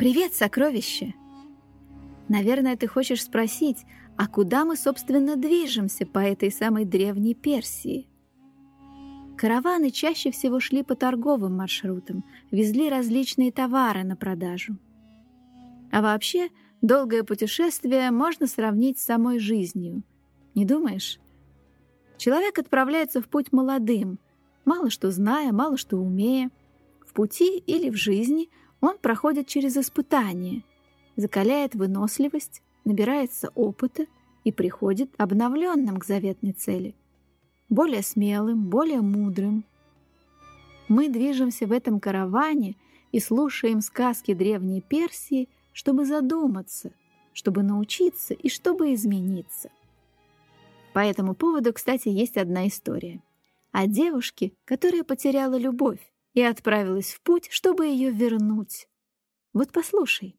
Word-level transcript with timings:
Привет, 0.00 0.32
сокровище! 0.32 1.12
Наверное, 2.26 2.74
ты 2.74 2.86
хочешь 2.86 3.22
спросить, 3.22 3.84
а 4.16 4.28
куда 4.28 4.64
мы, 4.64 4.76
собственно, 4.76 5.36
движемся 5.36 6.06
по 6.06 6.20
этой 6.20 6.50
самой 6.50 6.86
древней 6.86 7.34
Персии? 7.34 8.08
Караваны 9.36 9.90
чаще 9.90 10.30
всего 10.30 10.58
шли 10.58 10.82
по 10.82 10.94
торговым 10.94 11.58
маршрутам, 11.58 12.24
везли 12.50 12.88
различные 12.88 13.52
товары 13.52 14.02
на 14.02 14.16
продажу. 14.16 14.78
А 15.92 16.00
вообще, 16.00 16.48
долгое 16.80 17.22
путешествие 17.22 18.10
можно 18.10 18.46
сравнить 18.46 18.98
с 18.98 19.04
самой 19.04 19.38
жизнью. 19.38 20.02
Не 20.54 20.64
думаешь? 20.64 21.20
Человек 22.16 22.58
отправляется 22.58 23.20
в 23.20 23.28
путь 23.28 23.52
молодым, 23.52 24.18
мало 24.64 24.88
что 24.88 25.10
зная, 25.10 25.52
мало 25.52 25.76
что 25.76 25.98
умея. 25.98 26.50
В 27.06 27.12
пути 27.12 27.58
или 27.58 27.90
в 27.90 27.96
жизни 27.96 28.48
он 28.80 28.98
проходит 28.98 29.46
через 29.46 29.76
испытания, 29.76 30.62
закаляет 31.16 31.74
выносливость, 31.74 32.62
набирается 32.84 33.50
опыта 33.54 34.06
и 34.44 34.52
приходит 34.52 35.10
обновленным 35.18 35.98
к 35.98 36.04
заветной 36.04 36.52
цели, 36.52 36.94
более 37.68 38.02
смелым, 38.02 38.68
более 38.68 39.00
мудрым. 39.00 39.64
Мы 40.88 41.08
движемся 41.08 41.66
в 41.66 41.72
этом 41.72 42.00
караване 42.00 42.76
и 43.12 43.20
слушаем 43.20 43.80
сказки 43.80 44.34
древней 44.34 44.80
Персии, 44.80 45.48
чтобы 45.72 46.04
задуматься, 46.04 46.92
чтобы 47.32 47.62
научиться 47.62 48.34
и 48.34 48.48
чтобы 48.48 48.94
измениться. 48.94 49.70
По 50.92 51.00
этому 51.00 51.34
поводу, 51.34 51.72
кстати, 51.72 52.08
есть 52.08 52.36
одна 52.36 52.66
история. 52.66 53.22
О 53.72 53.86
девушке, 53.86 54.52
которая 54.64 55.04
потеряла 55.04 55.56
любовь 55.56 56.00
и 56.34 56.42
отправилась 56.42 57.12
в 57.12 57.20
путь, 57.22 57.48
чтобы 57.50 57.86
ее 57.86 58.10
вернуть. 58.10 58.88
Вот 59.52 59.72
послушай. 59.72 60.36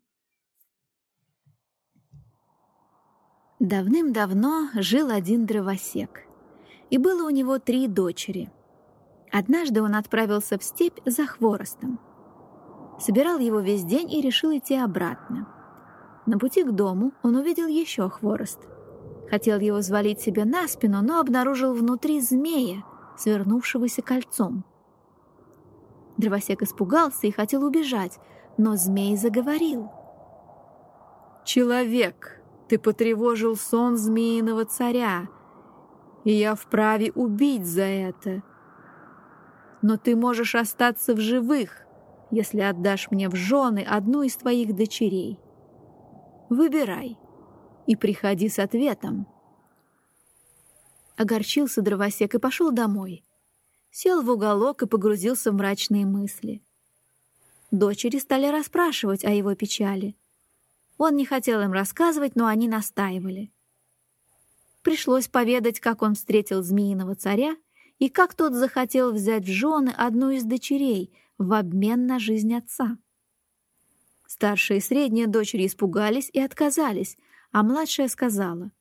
Давным-давно 3.60 4.70
жил 4.76 5.12
один 5.12 5.46
дровосек, 5.46 6.26
и 6.90 6.98
было 6.98 7.28
у 7.28 7.30
него 7.30 7.60
три 7.60 7.88
дочери. 7.88 8.52
Однажды 9.32 9.82
он 9.82 9.96
отправился 9.96 10.58
в 10.58 10.64
степь 10.64 11.00
за 11.06 11.26
хворостом. 11.26 12.00
Собирал 13.00 13.40
его 13.40 13.60
весь 13.60 13.84
день 13.84 14.12
и 14.12 14.22
решил 14.22 14.56
идти 14.58 14.76
обратно. 14.76 15.48
На 16.26 16.38
пути 16.38 16.64
к 16.64 16.72
дому 16.72 17.14
он 17.24 17.36
увидел 17.36 17.68
еще 17.68 18.10
хворост— 18.10 18.60
Хотел 19.32 19.62
его 19.62 19.78
взвалить 19.78 20.20
себе 20.20 20.44
на 20.44 20.68
спину, 20.68 21.02
но 21.02 21.22
обнаружил 21.22 21.74
внутри 21.74 22.20
змея, 22.20 22.84
свернувшегося 23.18 24.02
кольцом. 24.02 24.66
Дровосек 26.22 26.62
испугался 26.62 27.26
и 27.26 27.32
хотел 27.32 27.64
убежать, 27.64 28.20
но 28.56 28.76
змей 28.76 29.18
заговорил. 29.18 29.90
«Человек, 31.44 32.40
ты 32.70 32.78
потревожил 32.78 33.56
сон 33.56 33.98
змеиного 33.98 34.66
царя, 34.66 35.28
и 36.24 36.32
я 36.32 36.54
вправе 36.54 37.12
убить 37.14 37.66
за 37.66 37.82
это. 37.82 38.44
Но 39.82 39.98
ты 39.98 40.16
можешь 40.16 40.54
остаться 40.54 41.16
в 41.16 41.20
живых, 41.20 41.88
если 42.30 42.62
отдашь 42.62 43.10
мне 43.10 43.28
в 43.28 43.36
жены 43.36 43.84
одну 43.84 44.22
из 44.22 44.36
твоих 44.36 44.76
дочерей. 44.76 45.40
Выбирай» 46.50 47.18
и 47.88 47.96
приходи 47.96 48.48
с 48.48 48.60
ответом. 48.60 49.26
Огорчился 51.18 51.82
дровосек 51.82 52.36
и 52.36 52.40
пошел 52.40 52.72
домой. 52.72 53.26
Сел 53.94 54.22
в 54.22 54.30
уголок 54.30 54.84
и 54.84 54.88
погрузился 54.88 55.52
в 55.52 55.56
мрачные 55.56 56.06
мысли. 56.06 56.64
Дочери 57.72 58.20
стали 58.20 58.48
расспрашивать 58.48 59.26
о 59.26 59.32
его 59.32 59.54
печали. 59.54 60.16
Он 60.98 61.18
не 61.18 61.26
хотел 61.26 61.60
им 61.62 61.74
рассказывать, 61.74 62.38
но 62.38 62.48
они 62.48 62.70
настаивали. 62.70 63.52
Пришлось 64.82 65.28
поведать, 65.28 65.82
как 65.82 66.02
он 66.04 66.16
встретил 66.16 66.64
змеиного 66.64 67.16
царя 67.16 67.58
и 68.00 68.08
как 68.08 68.34
тот 68.34 68.54
захотел 68.54 69.12
взять 69.12 69.44
в 69.44 69.52
жены 69.52 69.94
одну 69.96 70.32
из 70.32 70.46
дочерей 70.46 71.14
в 71.38 71.52
обмен 71.52 72.08
на 72.08 72.18
жизнь 72.18 72.56
отца. 72.56 72.98
Старшая 74.26 74.78
и 74.78 74.82
средняя 74.82 75.28
дочери 75.28 75.66
испугались 75.66 76.30
и 76.32 76.40
отказались, 76.40 77.18
а 77.52 77.62
младшая 77.62 78.08
сказала, 78.08 78.72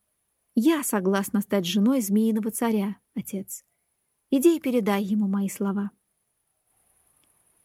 «Я 0.54 0.84
согласна 0.84 1.40
стать 1.40 1.66
женой 1.66 2.00
змеиного 2.00 2.52
царя, 2.52 2.96
отец. 3.16 3.64
Иди 4.30 4.56
и 4.56 4.60
передай 4.60 5.02
ему 5.02 5.28
мои 5.28 5.48
слова». 5.48 5.90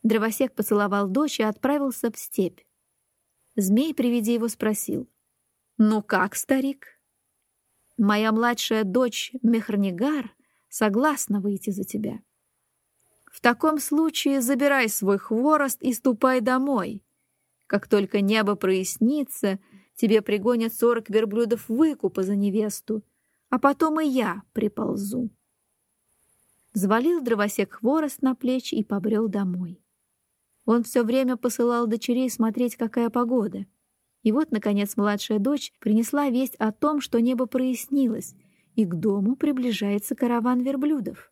Дровосек 0.04 0.54
поцеловал 0.54 1.08
дочь 1.08 1.40
и 1.40 1.44
отправился 1.44 2.12
в 2.12 2.18
степь. 2.18 2.62
Змей 3.56 3.94
при 3.94 4.10
виде 4.10 4.34
его 4.34 4.48
спросил, 4.48 5.10
«Ну 5.78 6.02
как, 6.02 6.36
старик?» 6.36 7.00
«Моя 7.98 8.32
младшая 8.32 8.84
дочь 8.84 9.32
Мехрнигар 9.42 10.36
согласна 10.70 11.40
выйти 11.40 11.70
за 11.70 11.84
тебя». 11.84 12.20
«В 13.32 13.42
таком 13.42 13.80
случае 13.80 14.42
забирай 14.42 14.90
свой 14.90 15.18
хворост 15.18 15.82
и 15.82 15.94
ступай 15.94 16.42
домой. 16.42 17.04
Как 17.68 17.88
только 17.88 18.22
небо 18.22 18.56
прояснится, 18.56 19.60
Тебе 19.96 20.22
пригонят 20.22 20.74
сорок 20.74 21.10
верблюдов 21.10 21.70
выкупа 21.70 22.24
за 22.24 22.36
невесту, 22.36 23.04
а 23.50 23.60
потом 23.60 24.02
и 24.02 24.08
я 24.08 24.44
приползу. 24.54 25.30
Звалил 26.76 27.22
дровосек 27.22 27.76
хворост 27.76 28.22
на 28.22 28.36
плечи 28.36 28.76
и 28.76 28.84
побрел 28.84 29.30
домой. 29.30 29.82
Он 30.66 30.84
все 30.84 31.04
время 31.04 31.38
посылал 31.38 31.88
дочерей 31.88 32.30
смотреть, 32.30 32.76
какая 32.76 33.10
погода. 33.10 33.66
И 34.24 34.34
вот, 34.34 34.52
наконец, 34.52 34.98
младшая 34.98 35.40
дочь 35.40 35.72
принесла 35.80 36.28
весть 36.30 36.56
о 36.56 36.74
том, 36.74 37.00
что 37.00 37.22
небо 37.22 37.46
прояснилось, 37.46 38.36
и 38.76 38.84
к 38.84 38.94
дому 38.94 39.38
приближается 39.38 40.16
караван 40.16 40.64
верблюдов. 40.64 41.32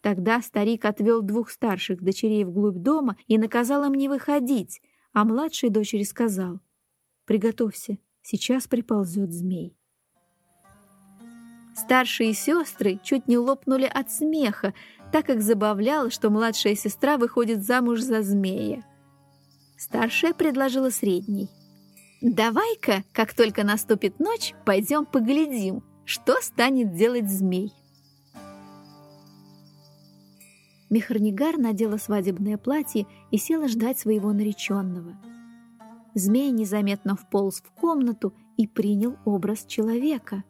Тогда 0.00 0.42
старик 0.42 0.84
отвел 0.84 1.22
двух 1.22 1.48
старших 1.48 2.02
дочерей 2.02 2.42
вглубь 2.44 2.78
дома 2.78 3.16
и 3.28 3.38
наказал 3.38 3.84
им 3.84 3.94
не 3.94 4.08
выходить, 4.08 4.82
а 5.12 5.24
младшей 5.24 5.70
дочери 5.70 6.02
сказал, 6.02 6.58
Приготовься, 7.24 7.98
сейчас 8.20 8.66
приползет 8.66 9.32
змей. 9.32 9.78
Старшие 11.74 12.34
сестры 12.34 12.98
чуть 13.02 13.26
не 13.28 13.36
лопнули 13.36 13.84
от 13.84 14.10
смеха, 14.10 14.74
так 15.12 15.26
как 15.26 15.42
забавляло, 15.42 16.10
что 16.10 16.30
младшая 16.30 16.74
сестра 16.74 17.18
выходит 17.18 17.64
замуж 17.64 18.00
за 18.00 18.22
змея. 18.22 18.82
Старшая 19.76 20.34
предложила 20.34 20.90
средней. 20.90 21.48
«Давай-ка, 22.20 23.04
как 23.12 23.34
только 23.34 23.64
наступит 23.64 24.18
ночь, 24.18 24.54
пойдем 24.64 25.04
поглядим, 25.04 25.82
что 26.04 26.40
станет 26.40 26.94
делать 26.94 27.28
змей». 27.28 27.72
Мехарнигар 30.90 31.58
надела 31.58 31.96
свадебное 31.96 32.56
платье 32.56 33.06
и 33.30 33.36
села 33.36 33.68
ждать 33.68 33.98
своего 33.98 34.32
нареченного– 34.32 35.16
Змей 36.14 36.52
незаметно 36.52 37.16
вполз 37.16 37.60
в 37.60 37.72
комнату 37.72 38.32
и 38.56 38.68
принял 38.68 39.16
образ 39.24 39.66
человека. 39.66 40.44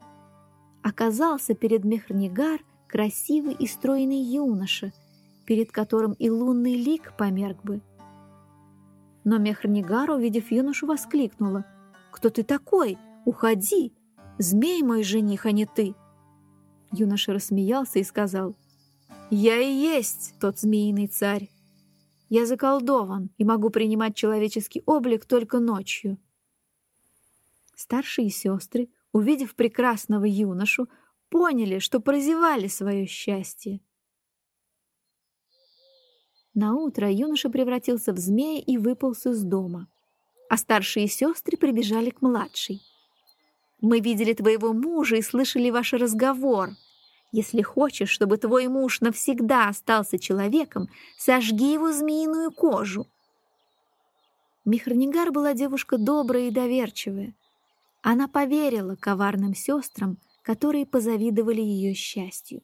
Оказался 0.85 1.55
перед 1.55 1.83
Мехрнигар 1.83 2.61
красивый 2.89 3.55
и 3.55 3.67
стройный 3.67 4.21
юноша, 4.21 4.93
перед 5.47 5.73
которым 5.73 6.13
и 6.13 6.29
лунный 6.29 6.75
лик 6.75 7.17
померк 7.17 7.65
бы. 7.65 7.81
Но 9.25 9.39
Мехрнигар, 9.39 10.11
увидев 10.11 10.51
юношу, 10.51 10.87
воскликнула. 10.87 11.65
«Кто 12.13 12.29
ты 12.29 12.43
такой? 12.43 12.99
Уходи! 13.25 13.95
Змей 14.39 14.83
мой 14.83 15.05
жених, 15.05 15.47
а 15.47 15.53
не 15.53 15.65
ты!» 15.65 15.95
Юноша 16.93 17.33
рассмеялся 17.33 17.99
и 17.99 18.05
сказал, 18.05 18.55
«Я 19.31 19.59
и 19.59 19.73
есть 19.73 20.35
тот 20.39 20.59
змеиный 20.59 21.07
царь. 21.07 21.49
Я 22.29 22.45
заколдован 22.45 23.31
и 23.39 23.45
могу 23.45 23.71
принимать 23.71 24.17
человеческий 24.17 24.83
облик 24.85 25.25
только 25.25 25.61
ночью. 25.61 26.19
Старшие 27.75 28.29
сестры, 28.29 28.91
увидев 29.15 29.55
прекрасного 29.55 30.25
юношу, 30.25 30.89
поняли, 31.31 31.79
что 31.79 32.01
прозевали 32.01 32.67
свое 32.67 33.07
счастье. 33.07 33.81
На 36.53 36.75
утро 36.75 37.11
юноша 37.11 37.49
превратился 37.49 38.13
в 38.13 38.19
змея 38.19 38.61
и 38.61 38.77
выполз 38.77 39.27
из 39.27 39.43
дома, 39.43 39.89
а 40.51 40.57
старшие 40.57 41.09
сестры 41.09 41.57
прибежали 41.57 42.11
к 42.11 42.23
младшей. 42.23 42.83
«Мы 43.81 44.01
видели 44.01 44.35
твоего 44.35 44.73
мужа 44.73 45.17
и 45.17 45.23
слышали 45.23 45.71
ваш 45.71 45.93
разговор», 45.93 46.71
если 47.33 47.63
хочешь, 47.63 48.11
чтобы 48.11 48.37
твой 48.37 48.69
муж 48.69 49.01
навсегда 49.01 49.69
остался 49.69 50.21
человеком, 50.21 50.89
сожги 51.19 51.73
его 51.73 51.93
змеиную 51.93 52.53
кожу. 52.53 53.09
Михрнигар 54.65 55.33
была 55.33 55.53
девушка 55.53 55.99
добрая 55.99 56.47
и 56.47 56.53
доверчивая. 56.53 57.35
Она 58.07 58.29
поверила 58.29 58.97
коварным 58.97 59.55
сестрам, 59.55 60.19
которые 60.43 60.85
позавидовали 60.85 61.63
ее 61.63 61.95
счастью. 61.95 62.63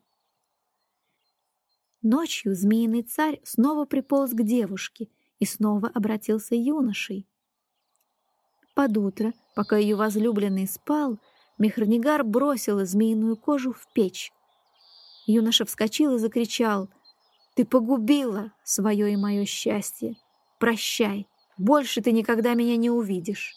Ночью 2.03 2.55
змеиный 2.55 3.03
царь 3.05 3.41
снова 3.43 3.87
приполз 3.87 4.33
к 4.33 4.43
девушке 4.43 5.09
и 5.39 5.47
снова 5.47 5.89
обратился 5.89 6.55
юношей. 6.55 7.27
под 8.75 8.99
утро, 8.99 9.33
пока 9.55 9.79
ее 9.79 9.97
возлюбленный 9.97 10.69
спал, 10.69 11.19
Мехранигар 11.57 12.23
бросила 12.23 12.85
змеиную 12.85 13.39
кожу 13.39 13.73
в 13.73 13.91
печь. 13.95 14.35
Юноша 15.27 15.65
вскочил 15.65 16.17
и 16.17 16.19
закричал 16.19 16.91
«Ты 17.55 17.65
погубила 17.65 18.53
свое 18.63 19.11
и 19.11 19.17
мое 19.17 19.47
счастье! 19.47 20.17
Прощай! 20.59 21.27
Больше 21.57 22.03
ты 22.03 22.13
никогда 22.13 22.53
меня 22.53 22.77
не 22.77 22.91
увидишь!» 22.91 23.55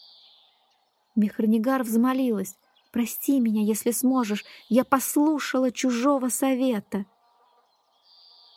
Мехранигар 1.14 1.82
взмолилась 1.82 2.56
«Прости 2.92 3.40
меня, 3.40 3.62
если 3.62 3.90
сможешь, 3.90 4.44
я 4.68 4.84
послушала 4.84 5.70
чужого 5.72 6.28
совета!» 6.28 7.06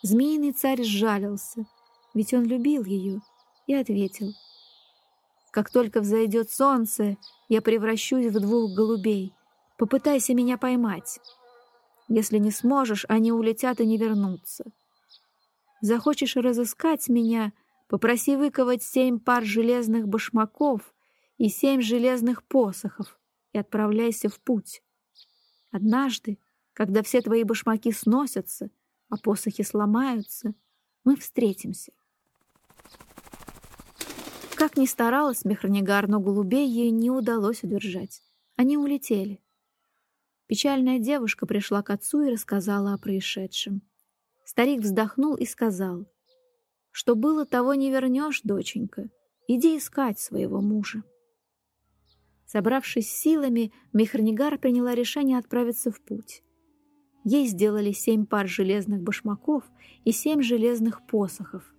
Змеиный 0.02 0.52
царь 0.52 0.82
сжалился, 0.82 1.66
ведь 2.14 2.32
он 2.34 2.44
любил 2.44 2.84
ее, 2.84 3.20
и 3.66 3.74
ответил 3.74 4.32
«Как 5.50 5.70
только 5.70 6.00
взойдет 6.00 6.50
солнце, 6.50 7.16
я 7.48 7.62
превращусь 7.62 8.26
в 8.26 8.40
двух 8.40 8.74
голубей. 8.76 9.32
Попытайся 9.76 10.34
меня 10.34 10.58
поймать. 10.58 11.20
Если 12.08 12.38
не 12.38 12.50
сможешь, 12.50 13.04
они 13.08 13.32
улетят 13.32 13.80
и 13.80 13.86
не 13.86 13.96
вернутся. 13.96 14.64
Захочешь 15.80 16.36
разыскать 16.36 17.08
меня, 17.08 17.52
попроси 17.88 18.36
выковать 18.36 18.82
семь 18.82 19.18
пар 19.20 19.44
железных 19.44 20.08
башмаков 20.08 20.80
и 21.38 21.48
семь 21.48 21.80
железных 21.80 22.42
посохов 22.42 23.18
и 23.52 23.58
отправляйся 23.58 24.28
в 24.28 24.38
путь. 24.40 24.82
Однажды, 25.70 26.38
когда 26.72 27.02
все 27.02 27.22
твои 27.22 27.44
башмаки 27.44 27.92
сносятся, 27.92 28.70
а 29.08 29.16
посохи 29.16 29.62
сломаются, 29.62 30.54
мы 31.04 31.16
встретимся. 31.16 31.92
Как 34.56 34.76
ни 34.76 34.86
старалась 34.86 35.44
Мехранигар, 35.44 36.08
но 36.08 36.20
голубей 36.20 36.68
ей 36.68 36.90
не 36.90 37.10
удалось 37.10 37.62
удержать. 37.62 38.22
Они 38.56 38.76
улетели. 38.76 39.40
Печальная 40.46 40.98
девушка 40.98 41.46
пришла 41.46 41.82
к 41.82 41.90
отцу 41.90 42.22
и 42.22 42.30
рассказала 42.32 42.94
о 42.94 42.98
происшедшем. 42.98 43.82
Старик 44.44 44.80
вздохнул 44.80 45.36
и 45.36 45.44
сказал, 45.44 46.06
«Что 46.90 47.14
было, 47.14 47.46
того 47.46 47.74
не 47.74 47.90
вернешь, 47.90 48.40
доченька. 48.42 49.08
Иди 49.46 49.78
искать 49.78 50.18
своего 50.18 50.60
мужа». 50.60 51.04
Собравшись 52.48 53.12
силами, 53.12 53.72
Мехрнигар 53.92 54.56
приняла 54.56 54.94
решение 54.94 55.36
отправиться 55.36 55.90
в 55.90 56.00
путь. 56.00 56.42
Ей 57.22 57.46
сделали 57.46 57.92
семь 57.92 58.24
пар 58.24 58.48
железных 58.48 59.02
башмаков 59.02 59.64
и 60.06 60.12
семь 60.12 60.40
железных 60.40 61.06
посохов. 61.06 61.74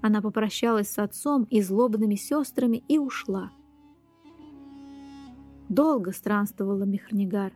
Она 0.00 0.22
попрощалась 0.22 0.88
с 0.88 0.98
отцом 0.98 1.44
и 1.50 1.60
злобными 1.60 2.14
сестрами 2.14 2.82
и 2.88 2.98
ушла. 2.98 3.52
Долго 5.68 6.12
странствовала 6.12 6.84
Мехрнигар. 6.84 7.52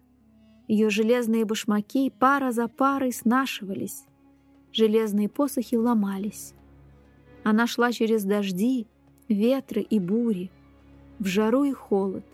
Ее 0.67 0.91
железные 0.91 1.46
башмаки 1.46 2.11
пара 2.11 2.52
за 2.52 2.69
парой 2.69 3.12
снашивались. 3.12 4.05
Железные 4.73 5.31
посохи 5.31 5.76
ломались. 5.76 6.52
Она 7.44 7.67
шла 7.67 7.93
через 7.93 8.25
дожди, 8.25 8.87
ветры 9.31 9.81
и 9.81 9.99
бури, 9.99 10.50
в 11.19 11.26
жару 11.26 11.65
и 11.65 11.73
холод. 11.73 12.25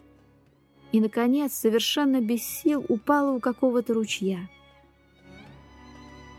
И, 0.93 1.01
наконец, 1.01 1.53
совершенно 1.55 2.21
без 2.21 2.43
сил 2.43 2.85
упала 2.89 3.33
у 3.33 3.41
какого-то 3.41 3.95
ручья. 3.95 4.49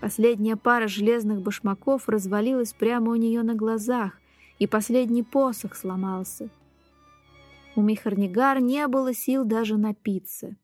Последняя 0.01 0.55
пара 0.55 0.87
железных 0.87 1.41
башмаков 1.41 2.07
развалилась 2.07 2.73
прямо 2.73 3.11
у 3.11 3.15
нее 3.15 3.43
на 3.43 3.55
глазах, 3.55 4.19
и 4.59 4.67
последний 4.67 5.23
посох 5.23 5.75
сломался— 5.75 6.49
у 7.75 7.81
Михарнигар 7.81 8.61
не 8.61 8.87
было 8.87 9.13
сил 9.13 9.43
даже 9.43 9.75
напиться. 9.77 10.55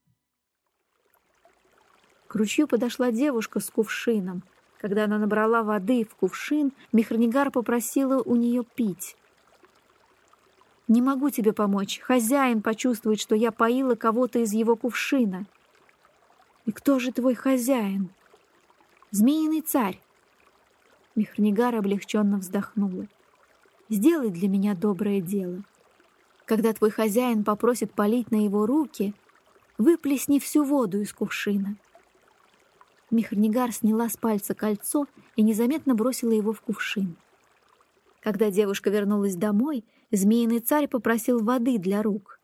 К 2.28 2.36
ручью 2.36 2.68
подошла 2.68 3.12
девушка 3.12 3.60
с 3.60 3.70
кувшином. 3.70 4.44
Когда 4.80 5.04
она 5.04 5.20
набрала 5.20 5.62
воды 5.62 6.06
в 6.06 6.16
кувшин, 6.16 6.72
Михарнигар 6.94 7.52
попросила 7.52 8.22
у 8.24 8.38
нее 8.38 8.64
пить. 8.64 9.18
«Не 10.92 11.02
могу 11.02 11.30
тебе 11.30 11.54
помочь. 11.54 12.00
Хозяин 12.00 12.62
почувствует, 12.62 13.22
что 13.22 13.34
я 13.34 13.54
поила 13.54 13.96
кого-то 13.96 14.40
из 14.40 14.52
его 14.52 14.76
кувшина». 14.76 15.46
«И 16.66 16.74
кто 16.74 17.00
же 17.00 17.14
твой 17.14 17.34
хозяин?» 17.34 18.10
«Змеиный 19.10 19.62
царь». 19.62 20.02
Михарнигар 21.16 21.76
облегченно 21.76 22.40
вздохнула. 22.40 23.08
«Сделай 23.88 24.32
для 24.32 24.50
меня 24.50 24.76
доброе 24.76 25.22
дело». 25.22 25.64
Когда 26.44 26.74
твой 26.74 26.92
хозяин 26.92 27.46
попросит 27.46 27.94
полить 27.94 28.30
на 28.30 28.44
его 28.44 28.66
руки, 28.66 29.14
выплесни 29.78 30.40
всю 30.40 30.66
воду 30.66 31.00
из 31.00 31.14
кувшина. 31.14 31.78
Михрнигар 33.12 33.72
сняла 33.72 34.10
с 34.10 34.18
пальца 34.18 34.54
кольцо 34.54 35.08
и 35.38 35.42
незаметно 35.42 35.96
бросила 35.96 36.32
его 36.32 36.52
в 36.52 36.60
кувшин. 36.60 37.16
Когда 38.20 38.52
девушка 38.52 38.90
вернулась 38.90 39.38
домой, 39.38 39.86
змеиный 40.12 40.60
царь 40.60 40.88
попросил 40.88 41.44
воды 41.44 41.78
для 41.78 42.02
рук. 42.02 42.40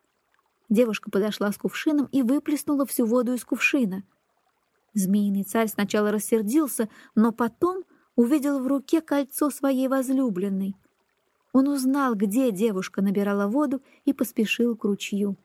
Девушка 0.68 1.10
подошла 1.10 1.50
с 1.52 1.56
кувшином 1.56 2.06
и 2.12 2.22
выплеснула 2.22 2.86
всю 2.86 3.06
воду 3.06 3.34
из 3.34 3.44
кувшина. 3.44 4.04
Змеиный 4.94 5.44
царь 5.44 5.68
сначала 5.68 6.10
рассердился, 6.10 6.88
но 7.14 7.32
потом 7.32 7.84
увидел 8.16 8.58
в 8.58 8.66
руке 8.66 9.00
кольцо 9.00 9.50
своей 9.50 9.88
возлюбленной— 9.88 10.76
он 11.52 11.68
узнал, 11.68 12.14
где 12.14 12.50
девушка 12.50 13.02
набирала 13.02 13.46
воду 13.46 13.82
и 14.04 14.12
поспешил 14.12 14.76
к 14.76 14.84
ручью. 14.84 15.36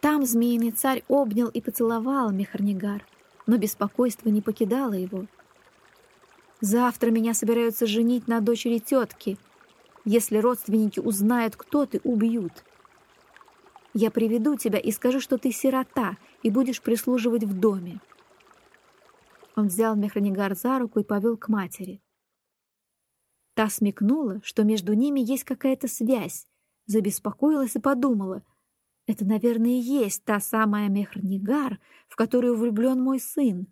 Там 0.00 0.24
змеиный 0.24 0.70
царь 0.70 1.04
обнял 1.08 1.48
и 1.48 1.60
поцеловал 1.60 2.30
Мехарнигар, 2.30 3.04
но 3.46 3.56
беспокойство 3.56 4.28
не 4.28 4.40
покидало 4.40 4.94
его. 4.94 5.26
«Завтра 6.60 7.10
меня 7.10 7.34
собираются 7.34 7.86
женить 7.86 8.28
на 8.28 8.40
дочери 8.40 8.78
тетки. 8.78 9.36
Если 10.04 10.38
родственники 10.38 11.00
узнают, 11.00 11.56
кто 11.56 11.86
ты, 11.86 12.00
убьют. 12.04 12.64
Я 13.94 14.10
приведу 14.10 14.56
тебя 14.56 14.78
и 14.78 14.90
скажу, 14.90 15.20
что 15.20 15.38
ты 15.38 15.52
сирота 15.52 16.16
и 16.42 16.50
будешь 16.50 16.82
прислуживать 16.82 17.44
в 17.44 17.58
доме». 17.58 18.00
Он 19.54 19.66
взял 19.66 19.94
Мехранигар 19.96 20.56
за 20.56 20.78
руку 20.78 21.00
и 21.00 21.04
повел 21.04 21.36
к 21.36 21.48
матери. 21.48 22.00
Та 23.54 23.68
смекнула, 23.68 24.40
что 24.42 24.64
между 24.64 24.94
ними 24.94 25.20
есть 25.20 25.44
какая-то 25.44 25.88
связь, 25.88 26.46
забеспокоилась 26.86 27.76
и 27.76 27.80
подумала, 27.80 28.42
это, 29.06 29.24
наверное, 29.24 29.72
и 29.72 29.80
есть 29.80 30.24
та 30.24 30.40
самая 30.40 30.88
Мехрнигар, 30.88 31.80
в 32.08 32.16
которую 32.16 32.56
влюблен 32.56 33.00
мой 33.02 33.18
сын. 33.18 33.66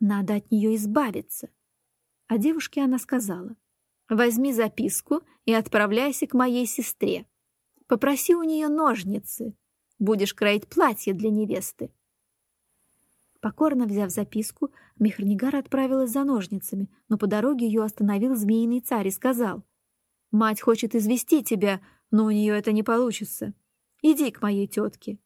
Надо 0.00 0.36
от 0.36 0.50
нее 0.50 0.74
избавиться. 0.76 1.50
А 2.28 2.38
девушке 2.38 2.82
она 2.82 2.98
сказала, 2.98 3.56
возьми 4.10 4.52
записку 4.52 5.22
и 5.46 5.54
отправляйся 5.54 6.26
к 6.26 6.34
моей 6.34 6.66
сестре. 6.66 7.26
Попроси 7.86 8.34
у 8.34 8.42
нее 8.42 8.68
ножницы. 8.68 9.54
Будешь 9.98 10.34
кроить 10.34 10.68
платье 10.68 11.14
для 11.14 11.30
невесты. 11.30 11.90
Покорно 13.40 13.86
взяв 13.86 14.10
записку, 14.10 14.70
Мехрнигар 14.98 15.56
отправилась 15.56 16.10
за 16.10 16.24
ножницами, 16.24 16.90
но 17.08 17.16
по 17.16 17.26
дороге 17.26 17.66
ее 17.66 17.82
остановил 17.82 18.36
змеиный 18.36 18.80
царь 18.80 19.08
и 19.08 19.10
сказал, 19.10 19.64
«Мать 20.30 20.60
хочет 20.60 20.94
извести 20.94 21.42
тебя, 21.42 21.80
но 22.10 22.26
у 22.26 22.30
нее 22.30 22.58
это 22.58 22.72
не 22.72 22.82
получится. 22.82 23.54
Иди 24.02 24.30
к 24.30 24.42
моей 24.42 24.66
тетке. 24.66 25.18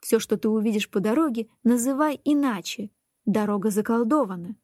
Все, 0.00 0.18
что 0.18 0.36
ты 0.36 0.48
увидишь 0.48 0.88
по 0.88 1.00
дороге, 1.00 1.48
называй 1.62 2.20
иначе. 2.24 2.90
Дорога 3.26 3.70
заколдована. 3.70 4.56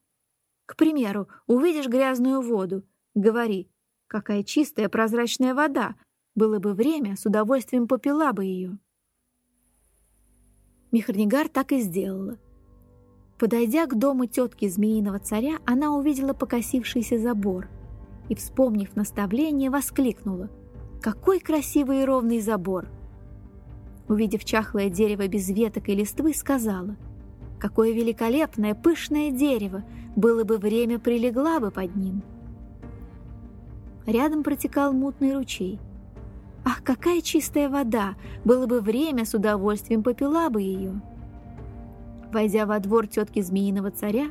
К 0.65 0.77
примеру, 0.77 1.29
увидишь 1.47 1.89
грязную 1.89 2.41
воду, 2.41 2.85
говори, 3.17 3.69
какая 4.07 4.45
чистая 4.45 4.89
прозрачная 4.89 5.55
вода, 5.55 5.97
было 6.37 6.61
бы 6.61 6.75
время, 6.75 7.17
с 7.17 7.27
удовольствием 7.27 7.89
попила 7.89 8.33
бы 8.33 8.45
ее». 8.45 8.79
Мехрнигар 10.93 11.49
так 11.49 11.73
и 11.73 11.81
сделала. 11.81 12.39
Подойдя 13.39 13.87
к 13.87 13.99
дому 13.99 14.27
тетки 14.27 14.69
Змеиного 14.69 15.19
царя, 15.19 15.59
она 15.67 15.95
увидела 15.95 16.33
покосившийся 16.33 17.19
забор 17.19 17.69
и, 18.29 18.35
вспомнив 18.35 18.95
наставление, 18.97 19.69
воскликнула 19.69 20.49
«Какой 21.03 21.41
красивый 21.41 22.03
и 22.03 22.05
ровный 22.05 22.41
забор!» 22.41 22.89
Увидев 24.09 24.45
чахлое 24.45 24.89
дерево 24.89 25.27
без 25.29 25.49
веток 25.51 25.89
и 25.89 25.95
листвы, 25.95 26.33
сказала 26.33 26.97
«Какое 27.59 27.93
великолепное, 27.93 28.75
пышное 28.75 29.31
дерево! 29.31 29.85
Было 30.15 30.45
бы 30.45 30.57
время, 30.57 30.99
прилегла 30.99 31.61
бы 31.61 31.71
под 31.71 31.95
ним!» 31.95 32.23
Рядом 34.07 34.43
протекал 34.43 34.93
мутный 34.93 35.35
ручей. 35.35 35.81
«Ах, 36.65 36.83
какая 36.83 37.21
чистая 37.21 37.69
вода! 37.69 38.15
Было 38.45 38.67
бы 38.67 38.81
время, 38.81 39.25
с 39.25 39.35
удовольствием 39.35 40.03
попила 40.03 40.49
бы 40.49 40.63
ее!» 40.63 41.01
Войдя 42.33 42.67
во 42.67 42.79
двор 42.79 43.07
тетки 43.07 43.41
Змеиного 43.41 43.91
царя, 43.91 44.27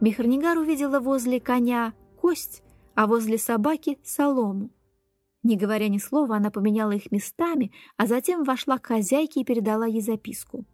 Мехарнигар 0.00 0.58
увидела 0.58 1.00
возле 1.00 1.40
коня 1.40 1.92
кость, 2.20 2.62
а 2.94 3.06
возле 3.06 3.38
собаки— 3.38 3.98
солому. 4.04 4.70
Не 5.42 5.56
говоря 5.56 5.88
ни 5.88 5.98
слова, 5.98 6.36
она 6.36 6.50
поменяла 6.50 6.92
их 6.92 7.10
местами, 7.10 7.72
а 7.96 8.06
затем 8.06 8.44
вошла 8.44 8.78
к 8.78 8.86
хозяйке 8.86 9.40
и 9.40 9.44
передала 9.44 9.86
ей 9.86 10.00
записку. 10.00 10.64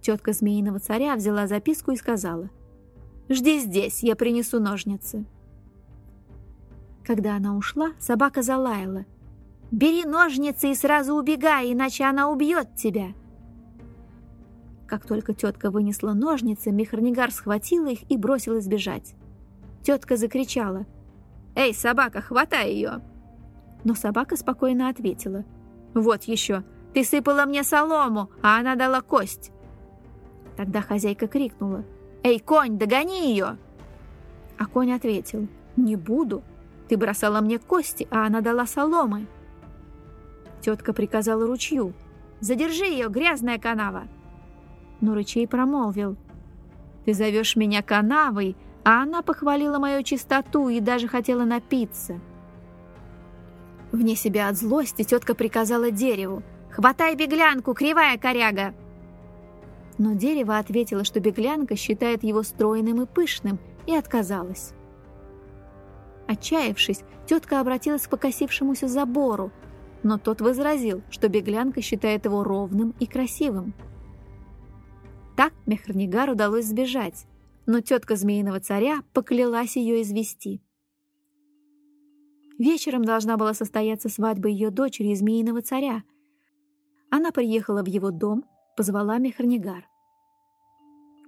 Тетка 0.00 0.32
змеиного 0.32 0.78
царя 0.78 1.14
взяла 1.16 1.46
записку 1.46 1.90
и 1.90 1.96
сказала, 1.96 2.50
«Жди 3.28 3.58
здесь, 3.60 4.02
я 4.02 4.16
принесу 4.16 4.60
ножницы». 4.60 5.26
Когда 7.10 7.34
она 7.34 7.56
ушла, 7.56 7.90
собака 7.98 8.40
залаяла. 8.40 9.04
«Бери 9.72 10.04
ножницы 10.04 10.70
и 10.70 10.76
сразу 10.76 11.16
убегай, 11.16 11.72
иначе 11.72 12.04
она 12.04 12.30
убьет 12.30 12.76
тебя!» 12.76 13.14
Как 14.86 15.04
только 15.08 15.34
тетка 15.34 15.72
вынесла 15.72 16.12
ножницы, 16.12 16.70
Мехарнигар 16.70 17.32
схватила 17.32 17.88
их 17.88 18.08
и 18.08 18.16
бросилась 18.16 18.68
бежать. 18.68 19.16
Тетка 19.82 20.16
закричала. 20.16 20.86
«Эй, 21.56 21.74
собака, 21.74 22.20
хватай 22.20 22.74
ее!» 22.74 23.00
Но 23.82 23.96
собака 23.96 24.36
спокойно 24.36 24.88
ответила. 24.88 25.44
«Вот 25.94 26.22
еще, 26.22 26.62
ты 26.94 27.02
сыпала 27.02 27.44
мне 27.44 27.64
солому, 27.64 28.30
а 28.40 28.60
она 28.60 28.76
дала 28.76 29.00
кость!» 29.00 29.50
Тогда 30.56 30.80
хозяйка 30.80 31.26
крикнула. 31.26 31.84
«Эй, 32.22 32.38
конь, 32.38 32.78
догони 32.78 33.32
ее!» 33.32 33.58
А 34.58 34.66
конь 34.66 34.92
ответил. 34.92 35.48
«Не 35.74 35.96
буду. 35.96 36.44
Ты 36.90 36.96
бросала 36.96 37.40
мне 37.40 37.60
кости, 37.60 38.08
а 38.10 38.26
она 38.26 38.40
дала 38.40 38.66
соломы». 38.66 39.28
Тетка 40.60 40.92
приказала 40.92 41.46
ручью. 41.46 41.94
«Задержи 42.40 42.84
ее, 42.84 43.08
грязная 43.08 43.58
канава!» 43.58 44.08
но 45.00 45.14
ручей 45.14 45.46
промолвил. 45.46 46.16
«Ты 47.04 47.14
зовешь 47.14 47.54
меня 47.54 47.80
канавой, 47.80 48.56
а 48.84 49.02
она 49.02 49.22
похвалила 49.22 49.78
мою 49.78 50.02
чистоту 50.02 50.68
и 50.68 50.80
даже 50.80 51.06
хотела 51.06 51.44
напиться». 51.44 52.20
Вне 53.92 54.16
себя 54.16 54.48
от 54.48 54.56
злости 54.56 55.04
тетка 55.04 55.36
приказала 55.36 55.92
дереву. 55.92 56.42
«Хватай 56.72 57.14
беглянку, 57.14 57.72
кривая 57.72 58.18
коряга!» 58.18 58.74
Но 59.96 60.14
дерево 60.14 60.58
ответило, 60.58 61.04
что 61.04 61.20
беглянка 61.20 61.76
считает 61.76 62.24
его 62.24 62.42
стройным 62.42 63.00
и 63.00 63.06
пышным, 63.06 63.60
и 63.86 63.94
отказалась. 63.94 64.74
Отчаявшись, 66.30 67.02
тетка 67.26 67.58
обратилась 67.58 68.06
к 68.06 68.10
покосившемуся 68.10 68.86
забору, 68.86 69.50
но 70.04 70.16
тот 70.16 70.40
возразил, 70.40 71.02
что 71.10 71.28
беглянка 71.28 71.82
считает 71.82 72.24
его 72.24 72.44
ровным 72.44 72.94
и 73.00 73.06
красивым. 73.06 73.74
Так 75.36 75.52
Мехрнигар 75.66 76.30
удалось 76.30 76.66
сбежать, 76.66 77.26
но 77.66 77.80
тетка 77.80 78.14
Змеиного 78.14 78.60
царя 78.60 79.02
поклялась 79.12 79.74
ее 79.74 80.02
извести. 80.02 80.62
Вечером 82.60 83.04
должна 83.04 83.36
была 83.36 83.52
состояться 83.52 84.08
свадьба 84.08 84.50
ее 84.50 84.70
дочери 84.70 85.14
Змеиного 85.14 85.62
царя. 85.62 86.04
Она 87.10 87.32
приехала 87.32 87.82
в 87.82 87.88
его 87.88 88.12
дом, 88.12 88.44
позвала 88.76 89.18
Мехрнигар. 89.18 89.84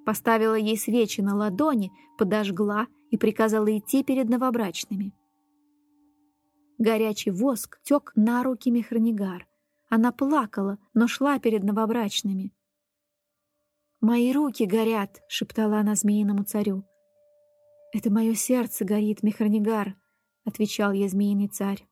Поставила 0.07 0.55
ей 0.55 0.79
свечи 0.79 1.23
на 1.23 1.35
ладони, 1.35 1.91
подожгла 2.19 2.87
и 3.12 3.16
приказала 3.16 3.78
идти 3.78 4.02
перед 4.02 4.28
новобрачными. 4.28 5.14
Горячий 6.78 7.31
воск 7.31 7.81
тек 7.85 8.12
на 8.16 8.42
руки 8.42 8.73
Мехрнигар. 8.73 9.47
Она 9.88 10.11
плакала, 10.11 10.78
но 10.95 11.07
шла 11.07 11.38
перед 11.38 11.62
новобрачными— 11.62 12.52
«Мои 14.02 14.33
руки 14.33 14.66
горят!»— 14.66 15.23
шептала 15.28 15.78
она 15.78 15.95
змеиному 15.95 16.42
царю. 16.42 16.85
«Это 17.92 18.11
мое 18.11 18.35
сердце 18.35 18.85
горит, 18.85 19.23
Мехранигар!»— 19.23 19.95
отвечал 20.45 20.90
ей 20.90 21.09
змеиный 21.09 21.47
царь. 21.47 21.87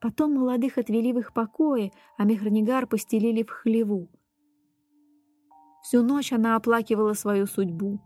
Потом 0.00 0.32
молодых 0.32 0.78
отвели 0.78 1.12
в 1.12 1.18
их 1.18 1.34
покое, 1.34 1.92
а 2.16 2.24
Мехранигар 2.24 2.86
постелили 2.86 3.42
в 3.42 3.50
хлеву. 3.50 4.08
Всю 5.82 6.02
ночь 6.02 6.32
она 6.32 6.56
оплакивала 6.56 7.12
свою 7.12 7.46
судьбу. 7.46 8.00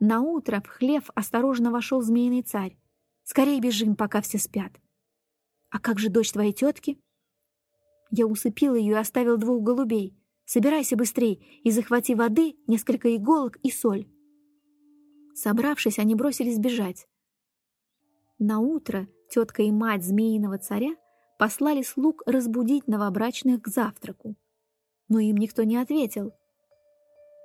На 0.00 0.22
утро 0.22 0.62
в 0.64 0.66
хлев 0.66 1.10
осторожно 1.14 1.70
вошел 1.70 2.00
змеиный 2.00 2.42
царь. 2.42 2.76
«Скорей 3.22 3.60
бежим, 3.60 3.96
пока 3.96 4.22
все 4.22 4.38
спят!» 4.38 4.72
«А 5.68 5.78
как 5.78 5.98
же 5.98 6.08
дочь 6.08 6.32
твоей 6.32 6.54
тетки?» 6.54 6.98
Я 8.10 8.26
усыпил 8.26 8.74
ее 8.74 8.92
и 8.92 8.96
оставил 8.96 9.36
двух 9.36 9.62
голубей. 9.62 10.16
Собирайся 10.46 10.96
быстрей 10.96 11.60
и 11.62 11.70
захвати 11.70 12.14
воды, 12.14 12.56
несколько 12.66 13.14
иголок 13.14 13.56
и 13.62 13.70
соль. 13.70 14.08
Собравшись, 15.34 15.98
они 15.98 16.16
бросились 16.16 16.58
бежать. 16.58 17.06
На 18.38 18.58
утро 18.58 19.06
тетка 19.28 19.62
и 19.62 19.70
мать 19.70 20.02
змеиного 20.02 20.58
царя 20.58 20.96
послали 21.38 21.82
слуг 21.82 22.22
разбудить 22.26 22.88
новобрачных 22.88 23.62
к 23.62 23.68
завтраку. 23.68 24.34
Но 25.08 25.20
им 25.20 25.36
никто 25.36 25.62
не 25.62 25.76
ответил. 25.76 26.32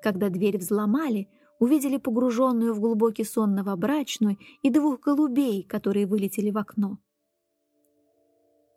Когда 0.02 0.30
дверь 0.30 0.58
взломали, 0.58 1.30
увидели 1.60 1.98
погруженную 1.98 2.74
в 2.74 2.80
глубокий 2.80 3.24
сон 3.24 3.56
новобрачную 3.56 4.38
и 4.62 4.70
двух 4.70 5.00
голубей, 5.00 5.64
которые 5.64 6.06
вылетели 6.06 6.52
в 6.52 6.58
окно. 6.58 6.98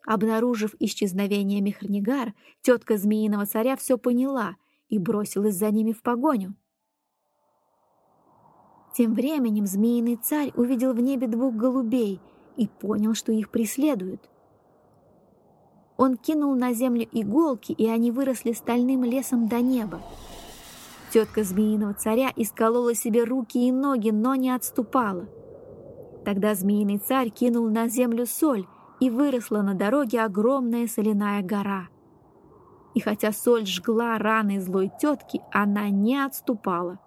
Обнаружив 0.06 0.74
исчезновение 0.78 1.60
Мехрнигар, 1.60 2.32
тетка 2.62 2.96
Змеиного 2.96 3.46
царя 3.46 3.76
все 3.76 3.98
поняла 3.98 4.56
и 4.88 4.98
бросилась 4.98 5.56
за 5.56 5.70
ними 5.70 5.92
в 5.92 6.02
погоню. 6.02 6.54
Тем 8.94 9.14
временем 9.14 9.66
Змеиный 9.66 10.16
царь 10.16 10.50
увидел 10.56 10.92
в 10.94 11.00
небе 11.00 11.26
двух 11.26 11.54
голубей 11.54 12.20
и 12.56 12.66
понял, 12.66 13.14
что 13.14 13.32
их 13.32 13.50
преследуют. 13.50 14.28
Он 15.98 16.16
кинул 16.16 16.54
на 16.54 16.72
землю 16.72 17.06
иголки, 17.12 17.72
и 17.72 17.86
они 17.86 18.10
выросли 18.10 18.52
стальным 18.52 19.04
лесом 19.04 19.46
до 19.48 19.60
неба. 19.60 20.00
Тетка 21.10 21.42
Змеиного 21.42 21.94
царя 21.94 22.32
исколола 22.36 22.94
себе 22.94 23.24
руки 23.24 23.66
и 23.66 23.72
ноги, 23.72 24.10
но 24.10 24.34
не 24.34 24.50
отступала. 24.50 25.26
Тогда 26.24 26.54
Змеиный 26.54 26.98
царь 26.98 27.30
кинул 27.30 27.70
на 27.70 27.88
землю 27.88 28.26
соль, 28.26 28.66
и 29.00 29.10
выросла 29.10 29.62
на 29.62 29.74
дороге 29.74 30.22
огромная 30.22 30.86
соляная 30.86 31.42
гора. 31.42 31.88
И 32.94 33.00
хотя 33.00 33.32
соль 33.32 33.66
жгла 33.66 34.18
раны 34.18 34.60
злой 34.60 34.90
тетки, 35.00 35.40
она 35.52 35.88
не 35.88 36.18
отступала. 36.22 36.98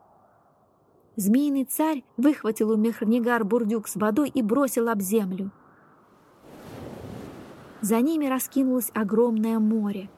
Змеиный 1.18 1.66
царь 1.66 2.04
выхватил 2.16 2.72
у 2.72 2.78
Мехрнигар 2.78 3.44
бурдюк 3.44 3.88
с 3.88 3.96
водой 3.96 4.30
и 4.30 4.42
бросил 4.42 4.88
об 4.88 5.02
землю. 5.02 5.52
За 7.82 8.00
ними 8.00 8.28
раскинулось 8.28 8.92
огромное 8.94 9.60
море. 9.60 10.10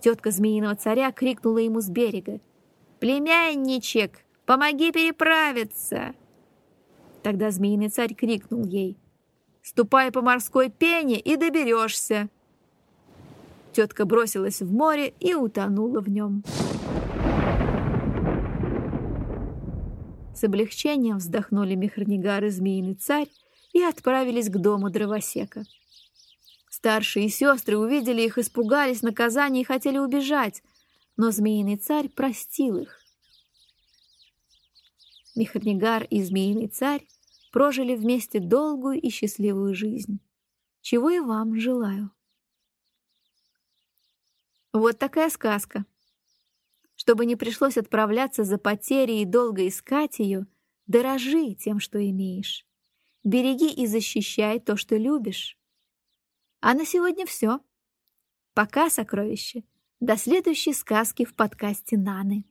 Тетка 0.00 0.30
змеиного 0.30 0.74
царя 0.74 1.12
крикнула 1.12 1.58
ему 1.58 1.80
с 1.80 1.88
берега. 1.88 2.40
«Племянничек, 3.02 4.20
помоги 4.46 4.92
переправиться!» 4.92 6.14
Тогда 7.24 7.50
змеиный 7.50 7.88
царь 7.88 8.14
крикнул 8.14 8.64
ей. 8.64 8.96
Ступай 9.60 10.12
по 10.12 10.22
морской 10.22 10.70
пене 10.70 11.18
и 11.18 11.34
доберешься. 11.34 12.28
Тетка 13.72 14.04
бросилась 14.04 14.62
в 14.62 14.72
море 14.72 15.14
и 15.18 15.34
утонула 15.34 16.00
в 16.00 16.08
нем. 16.08 16.44
С 20.36 20.44
облегчением 20.44 21.16
вздохнули 21.16 21.74
Мехрнигар 21.74 22.44
и 22.44 22.50
Змеиный 22.50 22.94
царь 22.94 23.26
и 23.72 23.82
отправились 23.82 24.48
к 24.48 24.58
дому 24.58 24.90
дровосека. 24.90 25.64
Старшие 26.70 27.30
сестры 27.30 27.76
увидели 27.78 28.22
их, 28.22 28.38
испугались 28.38 29.02
наказания 29.02 29.62
и 29.62 29.64
хотели 29.64 29.98
убежать, 29.98 30.62
но 31.16 31.30
Змеиный 31.30 31.76
царь 31.76 32.08
простил 32.08 32.78
их. 32.78 32.98
Мехрнигар 35.34 36.04
и 36.04 36.22
Змеиный 36.22 36.68
царь 36.68 37.06
прожили 37.52 37.94
вместе 37.94 38.40
долгую 38.40 39.00
и 39.00 39.10
счастливую 39.10 39.74
жизнь. 39.74 40.20
Чего 40.80 41.10
и 41.10 41.20
вам 41.20 41.58
желаю. 41.58 42.10
Вот 44.72 44.98
такая 44.98 45.30
сказка. 45.30 45.84
Чтобы 46.94 47.26
не 47.26 47.36
пришлось 47.36 47.76
отправляться 47.76 48.44
за 48.44 48.58
потерей 48.58 49.22
и 49.22 49.26
долго 49.26 49.68
искать 49.68 50.18
ее, 50.18 50.46
дорожи 50.86 51.54
тем, 51.54 51.78
что 51.78 51.98
имеешь. 51.98 52.66
Береги 53.24 53.70
и 53.72 53.86
защищай 53.86 54.60
то, 54.60 54.76
что 54.76 54.96
любишь. 54.96 55.58
А 56.60 56.74
на 56.74 56.84
сегодня 56.84 57.26
все. 57.26 57.60
Пока, 58.54 58.90
сокровище. 58.90 59.64
До 60.02 60.16
следующей 60.16 60.72
сказки 60.72 61.24
в 61.24 61.32
подкасте 61.36 61.96
Наны. 61.96 62.44